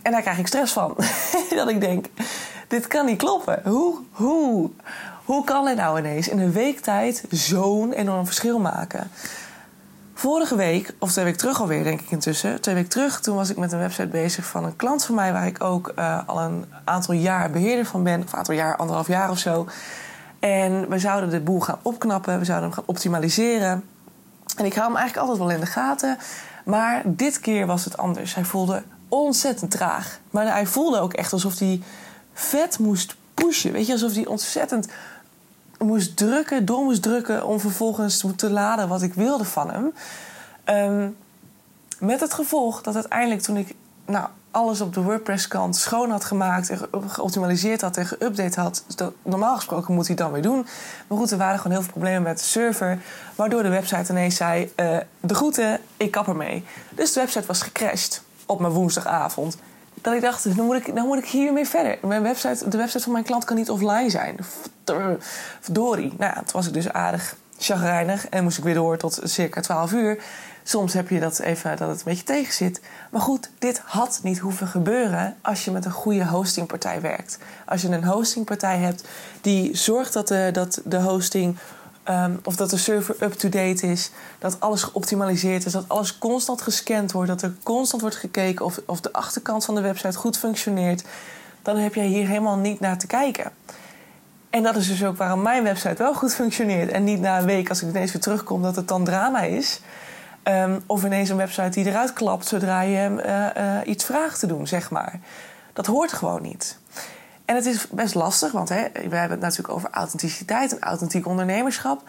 en 0.05 0.11
daar 0.11 0.21
krijg 0.21 0.37
ik 0.37 0.47
stress 0.47 0.73
van. 0.73 0.95
dat 1.55 1.69
ik 1.69 1.81
denk, 1.81 2.05
dit 2.67 2.87
kan 2.87 3.05
niet 3.05 3.17
kloppen. 3.17 3.61
Hoe, 3.63 3.97
hoe, 4.11 4.69
hoe 5.25 5.43
kan 5.43 5.67
het 5.67 5.77
nou 5.77 5.99
ineens 5.99 6.27
in 6.27 6.39
een 6.39 6.51
week 6.51 6.79
tijd 6.79 7.23
zo'n 7.29 7.93
enorm 7.93 8.25
verschil 8.25 8.59
maken? 8.59 9.11
Vorige 10.13 10.55
week, 10.55 10.93
of 10.99 11.11
twee 11.11 11.25
weken 11.25 11.39
terug 11.39 11.61
alweer, 11.61 11.83
denk 11.83 12.01
ik 12.01 12.11
intussen. 12.11 12.61
Twee 12.61 12.75
weken 12.75 12.89
terug, 12.89 13.21
toen 13.21 13.35
was 13.35 13.49
ik 13.49 13.57
met 13.57 13.71
een 13.71 13.79
website 13.79 14.07
bezig 14.07 14.45
van 14.45 14.63
een 14.63 14.75
klant 14.75 15.05
van 15.05 15.15
mij... 15.15 15.31
waar 15.31 15.47
ik 15.47 15.63
ook 15.63 15.93
uh, 15.99 16.19
al 16.25 16.41
een 16.41 16.65
aantal 16.83 17.13
jaar 17.13 17.51
beheerder 17.51 17.85
van 17.85 18.03
ben. 18.03 18.23
Of 18.23 18.31
een 18.31 18.37
aantal 18.37 18.53
jaar, 18.53 18.75
anderhalf 18.75 19.07
jaar 19.07 19.29
of 19.29 19.37
zo. 19.37 19.67
En 20.39 20.89
we 20.89 20.99
zouden 20.99 21.29
de 21.29 21.39
boel 21.39 21.59
gaan 21.59 21.79
opknappen. 21.81 22.39
We 22.39 22.45
zouden 22.45 22.67
hem 22.67 22.77
gaan 22.77 22.87
optimaliseren. 22.87 23.83
En 24.57 24.65
ik 24.65 24.73
hou 24.73 24.87
hem 24.87 24.97
eigenlijk 24.97 25.27
altijd 25.27 25.37
wel 25.37 25.55
in 25.55 25.59
de 25.59 25.71
gaten. 25.71 26.17
Maar 26.65 27.01
dit 27.05 27.39
keer 27.39 27.65
was 27.65 27.85
het 27.85 27.97
anders. 27.97 28.35
Hij 28.35 28.43
voelde 28.43 28.83
ontzettend 29.09 29.71
traag. 29.71 30.19
Maar 30.29 30.47
hij 30.51 30.65
voelde 30.65 30.99
ook 30.99 31.13
echt 31.13 31.33
alsof 31.33 31.59
hij 31.59 31.81
vet 32.33 32.79
moest 32.79 33.15
pushen. 33.33 33.71
Weet 33.71 33.85
je, 33.85 33.91
alsof 33.91 34.13
hij 34.13 34.25
ontzettend 34.25 34.87
moest 35.79 36.17
drukken, 36.17 36.65
door 36.65 36.83
moest 36.83 37.01
drukken 37.01 37.45
om 37.45 37.59
vervolgens 37.59 38.25
te 38.35 38.49
laden 38.49 38.87
wat 38.87 39.01
ik 39.01 39.13
wilde 39.13 39.45
van 39.45 39.71
hem. 39.71 39.93
Um, 40.65 41.17
met 41.99 42.19
het 42.19 42.33
gevolg 42.33 42.81
dat 42.81 42.95
uiteindelijk 42.95 43.41
toen 43.41 43.57
ik 43.57 43.73
nou, 44.05 44.27
alles 44.51 44.81
op 44.81 44.93
de 44.93 45.01
WordPress-kant 45.01 45.75
schoon 45.75 46.11
had 46.11 46.25
gemaakt 46.25 46.69
en 46.69 46.79
geoptimaliseerd 47.07 47.81
had 47.81 47.97
en 47.97 48.07
geüpdate 48.07 48.59
had. 48.59 48.83
Dat, 48.95 49.13
normaal 49.23 49.55
gesproken 49.55 49.93
moet 49.93 50.07
hij 50.07 50.15
dan 50.15 50.31
weer 50.31 50.41
doen. 50.41 50.67
Maar 51.07 51.17
goed, 51.17 51.31
er 51.31 51.37
waren 51.37 51.57
gewoon 51.57 51.71
heel 51.71 51.81
veel 51.81 51.91
problemen 51.91 52.21
met 52.21 52.37
de 52.37 52.43
server. 52.43 53.01
Waardoor 53.35 53.63
de 53.63 53.69
website 53.69 54.11
ineens 54.11 54.35
zei: 54.35 54.71
uh, 54.75 54.97
De 55.19 55.35
groeten, 55.35 55.79
ik 55.97 56.11
kap 56.11 56.27
ermee. 56.27 56.63
Dus 56.89 57.13
de 57.13 57.19
website 57.19 57.47
was 57.47 57.61
gecrashed 57.61 58.21
op 58.45 58.59
mijn 58.59 58.73
woensdagavond. 58.73 59.57
Dat 59.93 60.13
ik 60.13 60.21
dacht, 60.21 60.55
dan 60.55 60.65
moet 60.65 60.75
ik, 60.75 60.95
dan 60.95 61.05
moet 61.05 61.17
ik 61.17 61.25
hiermee 61.25 61.65
verder. 61.67 61.97
Mijn 62.01 62.21
website, 62.21 62.69
de 62.69 62.77
website 62.77 63.03
van 63.03 63.11
mijn 63.11 63.23
klant 63.23 63.45
kan 63.45 63.55
niet 63.55 63.69
offline 63.69 64.09
zijn. 64.09 64.37
Verdorie. 65.59 66.13
Nou 66.17 66.33
ja, 66.35 66.35
toen 66.35 66.51
was 66.51 66.67
ik 66.67 66.73
dus 66.73 66.91
aardig 66.91 67.35
chagrijnig 67.57 68.27
en 68.29 68.43
moest 68.43 68.57
ik 68.57 68.63
weer 68.63 68.73
door 68.73 68.97
tot 68.97 69.19
circa 69.23 69.61
12 69.61 69.91
uur. 69.91 70.23
Soms 70.63 70.93
heb 70.93 71.09
je 71.09 71.19
dat 71.19 71.39
even 71.39 71.77
dat 71.77 71.89
het 71.89 71.97
een 71.97 72.03
beetje 72.05 72.23
tegen 72.23 72.53
zit. 72.53 72.81
Maar 73.11 73.21
goed, 73.21 73.49
dit 73.59 73.81
had 73.85 74.19
niet 74.23 74.39
hoeven 74.39 74.67
gebeuren 74.67 75.35
als 75.41 75.65
je 75.65 75.71
met 75.71 75.85
een 75.85 75.91
goede 75.91 76.25
hostingpartij 76.25 77.01
werkt. 77.01 77.37
Als 77.65 77.81
je 77.81 77.87
een 77.87 78.03
hostingpartij 78.03 78.77
hebt 78.77 79.07
die 79.41 79.77
zorgt 79.77 80.13
dat 80.13 80.27
dat 80.53 80.81
de 80.83 81.01
hosting 81.01 81.57
Um, 82.09 82.39
of 82.43 82.55
dat 82.55 82.69
de 82.69 82.77
server 82.77 83.15
up-to-date 83.19 83.87
is, 83.87 84.11
dat 84.39 84.59
alles 84.59 84.83
geoptimaliseerd 84.83 85.65
is, 85.65 85.71
dat 85.71 85.85
alles 85.87 86.17
constant 86.17 86.61
gescand 86.61 87.11
wordt, 87.11 87.29
dat 87.29 87.41
er 87.41 87.53
constant 87.63 88.01
wordt 88.01 88.15
gekeken 88.15 88.65
of, 88.65 88.79
of 88.85 89.01
de 89.01 89.13
achterkant 89.13 89.65
van 89.65 89.75
de 89.75 89.81
website 89.81 90.17
goed 90.17 90.37
functioneert. 90.37 91.03
dan 91.61 91.77
heb 91.77 91.93
jij 91.93 92.05
hier 92.05 92.27
helemaal 92.27 92.57
niet 92.57 92.79
naar 92.79 92.97
te 92.97 93.07
kijken. 93.07 93.51
En 94.49 94.63
dat 94.63 94.75
is 94.75 94.87
dus 94.87 95.03
ook 95.03 95.17
waarom 95.17 95.41
mijn 95.41 95.63
website 95.63 96.03
wel 96.03 96.13
goed 96.13 96.33
functioneert. 96.33 96.91
En 96.91 97.03
niet 97.03 97.19
na 97.19 97.39
een 97.39 97.45
week, 97.45 97.69
als 97.69 97.81
ik 97.81 97.89
ineens 97.89 98.11
weer 98.11 98.21
terugkom, 98.21 98.61
dat 98.61 98.75
het 98.75 98.87
dan 98.87 99.03
drama 99.03 99.41
is. 99.41 99.81
Um, 100.43 100.83
of 100.85 101.03
ineens 101.03 101.29
een 101.29 101.37
website 101.37 101.69
die 101.69 101.85
eruit 101.85 102.13
klapt 102.13 102.47
zodra 102.47 102.81
je 102.81 102.95
hem 102.95 103.19
uh, 103.19 103.25
uh, 103.57 103.77
iets 103.85 104.03
vraagt 104.03 104.39
te 104.39 104.47
doen, 104.47 104.67
zeg 104.67 104.89
maar. 104.89 105.19
Dat 105.73 105.85
hoort 105.85 106.13
gewoon 106.13 106.41
niet. 106.41 106.77
En 107.45 107.55
het 107.55 107.65
is 107.65 107.87
best 107.87 108.15
lastig, 108.15 108.51
want 108.51 108.69
hè, 108.69 108.87
we 108.91 108.99
hebben 108.99 109.29
het 109.29 109.39
natuurlijk 109.39 109.73
over 109.73 109.89
authenticiteit 109.91 110.71
en 110.71 110.79
authentiek 110.79 111.27
ondernemerschap. 111.27 112.01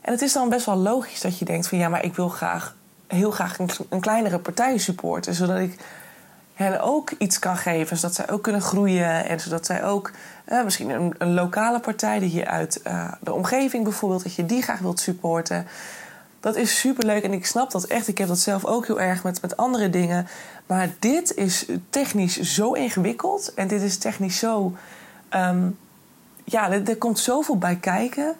En 0.00 0.12
het 0.12 0.22
is 0.22 0.32
dan 0.32 0.48
best 0.48 0.66
wel 0.66 0.76
logisch 0.76 1.20
dat 1.20 1.38
je 1.38 1.44
denkt 1.44 1.68
van 1.68 1.78
ja, 1.78 1.88
maar 1.88 2.04
ik 2.04 2.14
wil 2.14 2.28
graag, 2.28 2.74
heel 3.06 3.30
graag 3.30 3.58
een, 3.58 4.00
kleinere 4.00 4.38
partij 4.38 4.78
supporten, 4.78 5.34
zodat 5.34 5.58
ik 5.58 5.78
hen 6.54 6.80
ook 6.80 7.10
iets 7.10 7.38
kan 7.38 7.56
geven, 7.56 7.96
zodat 7.96 8.14
zij 8.14 8.30
ook 8.30 8.42
kunnen 8.42 8.60
groeien 8.60 9.24
en 9.24 9.40
zodat 9.40 9.66
zij 9.66 9.84
ook 9.84 10.10
misschien 10.64 10.90
een, 10.90 11.14
een, 11.18 11.34
lokale 11.34 11.80
partij 11.80 12.18
die 12.18 12.32
je 12.32 12.46
uit 12.46 12.80
uh, 12.86 13.12
de 13.20 13.32
omgeving 13.32 13.84
bijvoorbeeld, 13.84 14.22
dat 14.22 14.34
je 14.34 14.46
die 14.46 14.62
graag 14.62 14.78
wilt 14.78 15.00
supporten. 15.00 15.66
Dat 16.40 16.56
is 16.56 16.78
super 16.78 17.06
leuk 17.06 17.22
en 17.22 17.32
ik 17.32 17.46
snap 17.46 17.70
dat 17.70 17.84
echt. 17.84 18.08
Ik 18.08 18.18
heb 18.18 18.28
dat 18.28 18.38
zelf 18.38 18.64
ook 18.64 18.86
heel 18.86 19.00
erg 19.00 19.22
met, 19.22 19.42
met 19.42 19.56
andere 19.56 19.90
dingen. 19.90 20.26
Maar 20.70 20.90
dit 20.98 21.34
is 21.34 21.66
technisch 21.88 22.40
zo 22.40 22.72
ingewikkeld 22.72 23.54
en 23.54 23.68
dit 23.68 23.82
is 23.82 23.98
technisch 23.98 24.38
zo. 24.38 24.76
Um, 25.34 25.78
ja, 26.44 26.70
er, 26.70 26.96
komt 26.96 27.18
zoveel 27.18 27.58
bij 27.58 27.76
kijken 27.76 28.34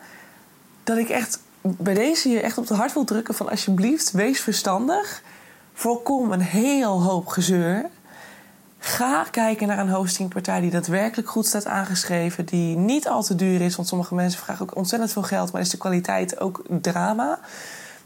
dat 0.84 0.98
ik 0.98 1.08
echt 1.08 1.40
bij 1.60 1.94
deze 1.94 2.28
je 2.28 2.40
echt 2.40 2.58
op 2.58 2.66
de 2.66 2.74
hart 2.74 2.92
wil 2.92 3.04
drukken 3.04 3.34
van 3.34 3.48
alsjeblieft, 3.48 4.10
wees 4.10 4.40
verstandig. 4.40 5.22
Voorkom 5.72 6.32
een 6.32 6.40
heel 6.40 7.02
hoop 7.02 7.26
gezeur. 7.26 7.86
Ga 8.78 9.24
kijken 9.30 9.68
naar 9.68 9.78
een 9.78 9.90
hostingpartij 9.90 10.60
die 10.60 10.70
daadwerkelijk 10.70 11.28
goed 11.28 11.46
staat 11.46 11.66
aangeschreven, 11.66 12.44
die 12.46 12.76
niet 12.76 13.08
al 13.08 13.22
te 13.22 13.34
duur 13.34 13.60
is, 13.60 13.76
want 13.76 13.88
sommige 13.88 14.14
mensen 14.14 14.40
vragen 14.40 14.62
ook 14.62 14.76
ontzettend 14.76 15.12
veel 15.12 15.22
geld, 15.22 15.52
maar 15.52 15.60
is 15.60 15.70
de 15.70 15.78
kwaliteit 15.78 16.40
ook 16.40 16.62
drama. 16.80 17.38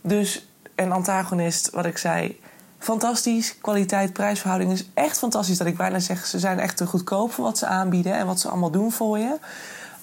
Dus 0.01 0.47
een 0.75 0.93
antagonist, 0.93 1.71
wat 1.71 1.87
ik 1.87 1.99
zei, 1.99 2.39
fantastisch. 2.85 3.59
Kwaliteit, 3.61 4.13
prijsverhouding 4.13 4.73
is 4.73 4.91
echt 4.95 5.19
fantastisch. 5.19 5.59
Dat 5.59 5.67
ik 5.67 5.77
bijna 5.77 5.99
zeg, 5.99 6.27
ze 6.27 6.39
zijn 6.39 6.59
echt 6.59 6.77
te 6.77 6.87
goedkoop 6.87 7.33
voor 7.33 7.45
wat 7.45 7.59
ze 7.59 7.67
aanbieden 7.67 8.15
en 8.15 8.27
wat 8.27 8.41
ze 8.41 8.49
allemaal 8.49 8.71
doen 8.71 8.93
voor 8.93 9.19
je. 9.19 9.39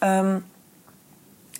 Um, 0.03 0.45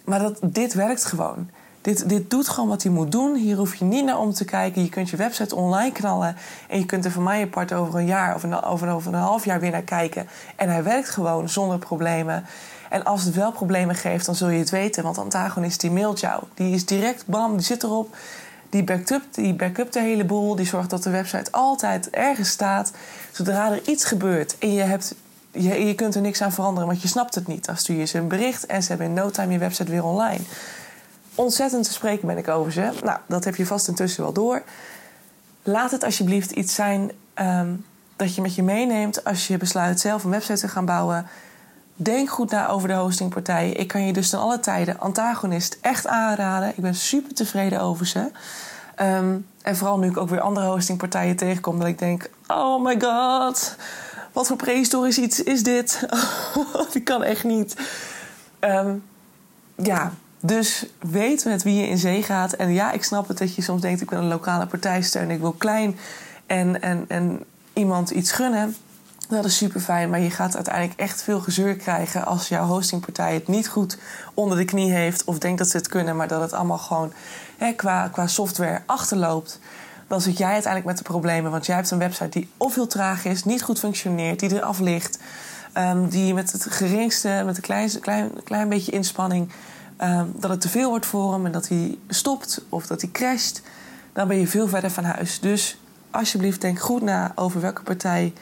maar 0.06 0.20
dat, 0.20 0.40
dit 0.44 0.74
werkt 0.74 1.06
gewoon. 1.06 1.50
Dit, 1.82 2.10
dit 2.10 2.30
doet 2.30 2.48
gewoon 2.48 2.70
wat 2.70 2.84
hij 2.84 2.92
moet 2.92 3.12
doen. 3.12 3.36
Hier 3.36 3.58
hoef 3.58 3.76
je 3.76 3.86
niet 3.86 4.06
naar 4.06 4.20
om 4.20 4.34
te 4.34 4.46
kijken. 4.46 4.84
Je 4.84 4.90
kunt 4.90 5.10
je 5.10 5.18
website 5.18 5.56
online 5.56 5.92
knallen. 5.92 6.36
En 6.70 6.80
je 6.80 6.86
kunt 6.86 7.06
er 7.06 7.12
van 7.12 7.24
mij 7.24 7.42
apart 7.42 7.74
over 7.74 8.00
een 8.00 8.06
jaar 8.06 8.36
of 8.36 8.44
een, 8.44 8.64
over, 8.64 8.90
over 8.90 9.14
een 9.14 9.20
half 9.20 9.46
jaar 9.46 9.60
weer 9.60 9.72
naar 9.72 9.82
kijken. 9.82 10.28
En 10.56 10.70
hij 10.70 10.84
werkt 10.84 11.10
gewoon 11.10 11.50
zonder 11.50 11.78
problemen. 11.78 12.46
En 12.90 13.04
als 13.04 13.24
het 13.24 13.36
wel 13.36 13.52
problemen 13.52 13.96
geeft, 13.96 14.26
dan 14.26 14.36
zul 14.36 14.50
je 14.50 14.60
het 14.60 14.70
weten. 14.70 15.04
Want 15.04 15.18
Antagonist 15.18 15.82
die 15.82 15.92
mailt 15.92 16.20
jou. 16.20 16.44
Die 16.54 16.74
is 16.74 16.86
direct, 16.86 17.26
bam, 17.26 17.52
die 17.58 17.66
zit 17.66 17.84
erop. 17.84 18.16
Die 18.72 18.84
backup, 18.84 19.24
die 19.32 19.54
backup 19.54 19.92
de 19.92 20.00
hele 20.00 20.26
boel. 20.26 20.56
Die 20.56 20.66
zorgt 20.66 20.90
dat 20.90 21.04
de 21.04 21.10
website 21.10 21.52
altijd 21.52 22.10
ergens 22.10 22.50
staat. 22.50 22.92
Zodra 23.32 23.72
er 23.72 23.88
iets 23.88 24.04
gebeurt 24.06 24.58
en 24.58 24.74
je 24.74 24.82
hebt 24.82 25.16
je, 25.52 25.86
je 25.86 25.96
kunt 25.96 26.16
er 26.16 26.22
niks 26.22 26.42
aan 26.42 26.52
veranderen, 26.52 26.88
want 26.88 27.02
je 27.02 27.08
snapt 27.08 27.36
het 27.36 27.48
niet. 27.48 27.66
Dan 27.66 27.78
stuur 27.78 27.98
je 27.98 28.06
ze 28.06 28.18
een 28.18 28.28
bericht 28.28 28.66
en 28.66 28.84
ze 28.84 28.90
hebben 28.90 29.08
in 29.08 29.14
no 29.14 29.30
time 29.30 29.54
je 29.54 29.60
website 29.60 29.92
weer 29.92 30.04
online. 30.04 30.44
Ontzettend 31.36 31.84
te 31.84 31.92
spreken 31.92 32.28
ben 32.28 32.38
ik 32.38 32.48
over 32.48 32.72
ze. 32.72 32.92
Nou, 33.04 33.20
dat 33.28 33.44
heb 33.44 33.56
je 33.56 33.66
vast 33.66 33.88
intussen 33.88 34.24
wel 34.24 34.34
door. 34.34 34.62
Laat 35.64 35.92
het 35.92 36.04
alsjeblieft 36.04 36.52
iets 36.52 36.76
zijn 36.76 37.12
um, 37.36 37.86
dat 38.16 38.36
je 38.36 38.42
met 38.42 38.56
je 38.56 38.64
meeneemt 38.64 39.24
als 39.24 39.48
je 39.48 39.58
besluit 39.58 40.00
zelf 40.00 40.24
een 40.24 40.30
website 40.30 40.60
te 40.60 40.68
gaan 40.68 40.86
bouwen. 40.86 41.28
Denk 42.04 42.30
goed 42.30 42.52
na 42.52 42.68
over 42.68 42.88
de 42.88 42.94
hostingpartijen. 42.94 43.80
Ik 43.80 43.88
kan 43.88 44.06
je 44.06 44.14
dus 44.14 44.30
ten 44.30 44.40
alle 44.40 44.60
tijden 44.60 45.00
Antagonist 45.00 45.78
echt 45.82 46.08
aanraden. 46.08 46.70
Ik 46.70 46.82
ben 46.82 46.96
super 46.96 47.34
tevreden 47.34 47.82
over 47.82 48.08
ze. 48.08 48.32
Um, 49.02 49.48
en 49.62 49.76
vooral 49.76 50.00
nu 50.00 50.08
ik 50.08 50.18
ook 50.18 50.30
weer 50.30 50.42
andere 50.42 50.66
hostingpartijen 50.66 51.36
tegenkom, 51.36 51.80
dat 51.80 51.88
ik 51.88 52.00
denk: 52.00 52.30
oh 52.48 52.84
my 52.84 53.02
god 53.02 53.76
wat 54.32 54.48
voor 54.48 54.58
prehistorisch 54.58 55.18
iets 55.18 55.44
is 55.44 55.64
dit? 55.64 56.08
Die 56.94 57.02
kan 57.02 57.24
echt 57.24 57.44
niet. 57.44 57.76
Um, 58.60 59.04
ja, 59.76 60.14
dus 60.40 60.86
weet 61.00 61.46
met 61.46 61.64
wie 61.64 61.76
je 61.76 61.88
in 61.88 61.98
zee 61.98 62.24
gaat. 62.24 62.54
En 62.54 62.74
ja, 62.74 62.92
ik 62.92 63.04
snap 63.04 63.28
het 63.28 63.38
dat 63.38 63.56
je 63.56 63.62
soms 63.62 63.82
denkt: 63.82 64.02
ik 64.02 64.10
wil 64.10 64.20
een 64.20 64.28
lokale 64.28 64.66
partij 64.66 65.02
steunen, 65.02 65.36
ik 65.36 65.42
wil 65.42 65.56
klein 65.58 65.98
en, 66.46 66.82
en, 66.82 67.06
en 67.08 67.44
iemand 67.74 68.10
iets 68.10 68.32
gunnen. 68.32 68.76
Dat 69.32 69.46
is 69.46 69.58
super 69.58 69.82
fijn, 69.82 70.10
maar 70.10 70.20
je 70.20 70.30
gaat 70.30 70.56
uiteindelijk 70.56 71.00
echt 71.00 71.24
veel 71.24 71.40
gezeur 71.40 71.76
krijgen 71.76 72.26
als 72.26 72.48
jouw 72.48 72.66
hostingpartij 72.66 73.34
het 73.34 73.48
niet 73.48 73.68
goed 73.68 73.98
onder 74.34 74.58
de 74.58 74.66
knie 74.66 74.92
heeft 74.92 75.24
of 75.24 75.38
denkt 75.38 75.58
dat 75.58 75.70
ze 75.70 75.78
het 75.78 75.88
kunnen, 75.88 76.16
maar 76.16 76.28
dat 76.28 76.42
het 76.42 76.54
allemaal 76.54 76.78
gewoon 76.78 77.14
hè, 77.58 77.72
qua, 77.72 78.08
qua 78.08 78.28
software 78.28 78.82
achterloopt 78.86 79.60
dan 80.12 80.22
zit 80.22 80.38
jij 80.38 80.52
uiteindelijk 80.52 80.86
met 80.86 80.98
de 80.98 81.12
problemen. 81.12 81.52
Want 81.52 81.66
jij 81.66 81.76
hebt 81.76 81.92
een 81.92 81.98
website 81.98 82.30
die 82.30 82.50
of 82.58 82.76
heel 82.76 82.88
traag 82.88 83.26
is, 83.26 83.44
niet 83.44 83.64
goed 83.64 83.80
functioneert, 83.80 84.40
die 84.40 84.56
eraf 84.56 84.80
ligt. 84.80 85.20
Um, 85.78 86.10
die 86.10 86.34
met 86.34 86.52
het 86.52 86.66
geringste, 86.70 87.42
met 87.46 87.56
een 87.56 87.62
klein, 87.62 88.00
klein, 88.00 88.32
klein 88.44 88.70
beetje 88.70 88.92
inspanning, 88.92 89.50
um, 90.02 90.34
dat 90.36 90.50
het 90.50 90.62
te 90.62 90.70
veel 90.70 90.90
wordt 90.90 91.06
voor 91.06 91.34
hem 91.34 91.46
en 91.46 91.52
dat 91.52 91.68
hij 91.68 91.98
stopt 92.08 92.62
of 92.70 92.88
dat 92.88 93.02
hij 93.02 93.10
crasht. 93.12 93.62
Dan 94.14 94.28
ben 94.28 94.38
je 94.38 94.48
veel 94.48 94.68
verder 94.68 94.92
van 94.92 95.04
huis. 95.04 95.40
Dus 95.40 95.78
alsjeblieft, 96.10 96.62
denk 96.62 96.80
goed 96.80 97.02
na 97.02 97.32
over 97.36 97.62
welke 97.62 97.84
partij, 97.84 98.34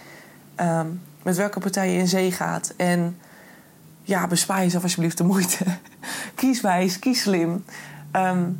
um, 0.61 1.01
met 1.23 1.37
welke 1.37 1.59
partij 1.59 1.91
je 1.91 1.99
in 1.99 2.07
zee 2.07 2.31
gaat. 2.31 2.73
En 2.77 3.17
ja, 4.01 4.27
bespaar 4.27 4.59
jezelf 4.59 4.83
alsjeblieft 4.83 5.17
de 5.17 5.23
moeite. 5.23 5.65
kies 6.35 6.61
wijs, 6.61 6.99
kies 6.99 7.21
slim. 7.21 7.65
Um, 8.15 8.59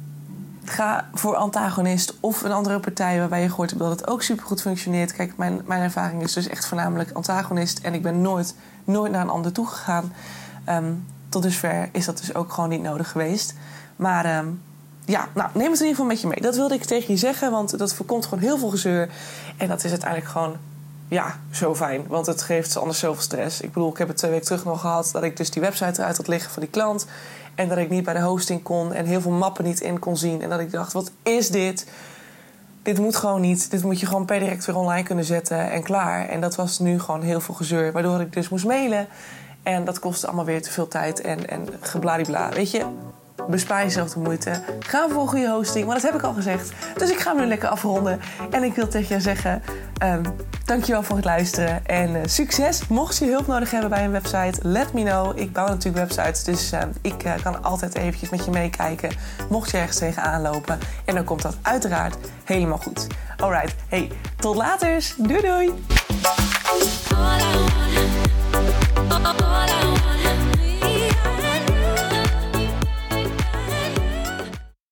ga 0.64 1.10
voor 1.14 1.36
antagonist 1.36 2.18
of 2.20 2.42
een 2.42 2.52
andere 2.52 2.80
partij 2.80 3.20
waarbij 3.20 3.42
je 3.42 3.50
gehoord 3.50 3.70
hebt 3.70 3.82
dat 3.82 4.00
het 4.00 4.08
ook 4.08 4.22
supergoed 4.22 4.62
functioneert. 4.62 5.14
Kijk, 5.14 5.38
mijn, 5.38 5.62
mijn 5.66 5.82
ervaring 5.82 6.22
is 6.24 6.34
dus 6.34 6.48
echt 6.48 6.68
voornamelijk 6.68 7.12
antagonist 7.12 7.80
en 7.80 7.94
ik 7.94 8.02
ben 8.02 8.22
nooit, 8.22 8.56
nooit 8.84 9.12
naar 9.12 9.22
een 9.22 9.30
ander 9.30 9.52
toegegaan. 9.52 10.14
Um, 10.70 11.06
tot 11.30 11.44
dusver 11.44 11.90
is 11.92 12.06
dat 12.06 12.18
dus 12.18 12.36
ook 12.36 12.54
gewoon 12.54 12.70
niet 12.70 12.82
nodig 12.82 13.12
geweest. 13.12 13.56
Maar 13.96 14.46
ja, 15.06 15.28
nou, 15.34 15.50
neem 15.54 15.72
het 15.72 15.80
in 15.80 15.88
ieder 15.88 15.88
geval 15.88 16.06
met 16.06 16.22
je 16.22 16.28
mee. 16.28 16.42
Dat 16.42 16.56
wilde 16.56 16.74
ik 16.74 16.84
tegen 16.84 17.14
je 17.14 17.20
zeggen, 17.20 17.52
want 17.52 17.78
dat 17.78 17.94
voorkomt 17.94 18.26
gewoon 18.26 18.44
heel 18.44 18.58
veel 18.58 18.70
gezeur. 18.70 19.10
En 19.58 19.68
dat 19.68 19.84
is 19.84 19.90
uiteindelijk 19.90 20.32
gewoon 20.32 20.58
ja, 21.10 21.40
zo 21.52 21.76
fijn. 21.76 22.08
Want 22.08 22.26
het 22.26 22.42
geeft 22.42 22.78
anders 22.78 23.00
zoveel 23.00 23.22
stress. 23.22 23.62
Ik 23.62 23.74
bedoel, 23.74 23.90
ik 23.90 23.98
heb 23.98 24.08
het 24.08 24.18
twee 24.18 24.32
weken 24.32 24.46
terug 24.46 24.66
nog 24.66 24.82
gehad 24.82 25.10
dat 25.14 25.24
ik 25.24 25.38
dus 25.38 25.52
die 25.52 25.62
website 25.62 26.02
eruit 26.02 26.18
had 26.18 26.28
liggen 26.28 26.52
van 26.52 26.62
die 26.62 26.72
klant. 26.72 27.06
En 27.56 27.70
dat 27.70 27.78
ik 27.78 27.90
niet 27.90 28.04
bij 28.04 28.14
de 28.14 28.22
hosting 28.22 28.64
kon 28.64 28.94
en 28.94 29.06
heel 29.06 29.22
veel 29.22 29.32
mappen 29.32 29.64
niet 29.64 29.82
in 29.82 30.00
kon 30.00 30.18
zien. 30.18 30.42
En 30.42 30.50
dat 30.50 30.60
ik 30.60 30.72
dacht, 30.72 30.94
wat 30.94 31.12
is 31.24 31.50
dit? 31.50 31.88
Dit 32.84 32.98
moet 32.98 33.16
gewoon 33.16 33.42
niet. 33.42 33.72
Dit 33.72 33.84
moet 33.84 34.00
je 34.00 34.06
gewoon 34.06 34.26
per 34.26 34.40
direct 34.40 34.66
weer 34.66 34.76
online 34.76 35.04
kunnen 35.04 35.26
zetten 35.26 35.72
en 35.72 35.84
klaar. 35.84 36.30
En 36.30 36.42
dat 36.42 36.56
was 36.56 36.80
nu 36.80 37.00
gewoon 37.00 37.22
heel 37.22 37.42
veel 37.42 37.56
gezeur. 37.56 37.92
Waardoor 37.92 38.22
ik 38.22 38.34
dus 38.34 38.50
moest 38.50 38.66
mailen. 38.66 39.08
En 39.64 39.86
dat 39.86 40.00
kostte 40.00 40.28
allemaal 40.28 40.46
weer 40.46 40.62
te 40.62 40.72
veel 40.72 40.88
tijd 40.88 41.22
en, 41.22 41.50
en 41.50 41.68
gebladibla. 41.80 42.50
Weet 42.50 42.72
je, 42.72 42.86
bespaar 43.48 43.84
jezelf 43.84 44.10
de 44.10 44.20
moeite. 44.20 44.52
Ga 44.80 45.10
voor 45.10 45.28
goede 45.28 45.50
hosting, 45.50 45.86
maar 45.86 45.96
dat 45.96 46.04
heb 46.04 46.16
ik 46.16 46.22
al 46.22 46.34
gezegd. 46.34 46.72
Dus 46.98 47.12
ik 47.12 47.20
ga 47.20 47.32
hem 47.32 47.42
nu 47.42 47.48
lekker 47.48 47.70
afronden. 47.70 48.20
En 48.52 48.64
ik 48.64 48.76
wil 48.76 48.88
tegen 48.88 49.08
jou 49.08 49.22
zeggen, 49.22 49.62
um, 50.04 50.22
dankjewel 50.66 51.04
voor 51.04 51.16
het 51.16 51.26
luisteren. 51.26 51.86
En 51.86 52.10
uh, 52.10 52.22
succes. 52.26 52.88
Mocht 52.88 53.18
je 53.18 53.26
hulp 53.26 53.48
nodig 53.48 53.72
hebben 53.72 53.90
bij 53.90 54.04
een 54.04 54.12
website, 54.12 54.60
let 54.62 54.94
me 54.94 55.04
know. 55.04 55.40
Ik 55.40 55.54
bouw 55.54 55.68
natuurlijk 55.68 56.08
websites, 56.08 56.44
dus 56.44 56.74
uh, 56.74 56.80
ik 57.02 57.26
uh, 57.26 57.34
kan 57.44 57.64
altijd 57.64 57.96
eventjes 57.96 58.30
met 58.30 58.46
je 58.46 58.52
meekijken. 58.52 59.12
Mocht 59.50 59.72
je 59.72 59.78
ergens 59.78 59.98
tegenaan 59.98 60.42
lopen. 60.42 60.80
En 61.06 61.16
dan 61.16 61.24
komt 61.24 61.42
dat 61.42 61.58
uiteraard 61.62 62.16
helemaal 62.44 62.78
goed. 62.78 63.08
Alright, 63.38 63.76
hey, 63.88 64.12
tot 64.36 64.56
later. 64.56 65.14
Doei 65.18 65.42
doei. 65.42 65.74